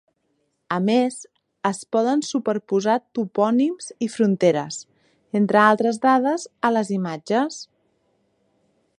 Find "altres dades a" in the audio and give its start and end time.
5.65-6.73